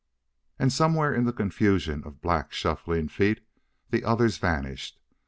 And 0.57 0.73
somewhere 0.73 1.13
in 1.13 1.25
the 1.25 1.31
confusion 1.31 2.03
of 2.05 2.23
black, 2.23 2.51
shuffling 2.51 3.07
feet 3.07 3.39
the 3.91 4.03
others 4.03 4.39
vanished. 4.39 4.97